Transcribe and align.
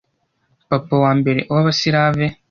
Papa 0.69 0.95
wa 1.03 1.11
mbere 1.19 1.39
w'Abasilave, 1.53 2.25